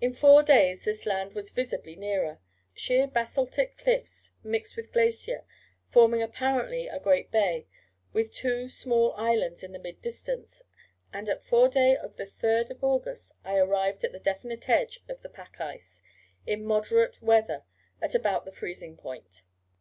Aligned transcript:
In 0.00 0.12
four 0.12 0.42
days 0.42 0.82
this 0.82 1.06
land 1.06 1.32
was 1.32 1.52
visibly 1.52 1.94
nearer, 1.94 2.40
sheer 2.74 3.06
basaltic 3.06 3.78
cliffs 3.78 4.32
mixed 4.42 4.76
with 4.76 4.90
glacier, 4.92 5.44
forming 5.88 6.20
apparently 6.22 6.88
a 6.88 6.98
great 6.98 7.30
bay, 7.30 7.68
with 8.12 8.32
two 8.34 8.68
small 8.68 9.12
islands 9.12 9.62
in 9.62 9.70
the 9.70 9.78
mid 9.78 10.02
distance; 10.02 10.62
and 11.12 11.28
at 11.28 11.44
fore 11.44 11.68
day 11.68 11.94
of 11.96 12.16
the 12.16 12.24
3rd 12.26 12.76
August 12.82 13.30
I 13.44 13.58
arrived 13.58 14.02
at 14.02 14.10
the 14.10 14.18
definite 14.18 14.68
edge 14.68 14.98
of 15.08 15.22
the 15.22 15.28
pack 15.28 15.60
ice 15.60 16.02
in 16.44 16.64
moderate 16.64 17.22
weather 17.22 17.62
at 18.02 18.16
about 18.16 18.46
the 18.46 18.50
freezing 18.50 18.96
point. 18.96 19.44